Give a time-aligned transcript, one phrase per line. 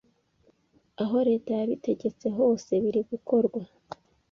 [1.03, 3.61] aho leta yabitegetse hose biri gukorwa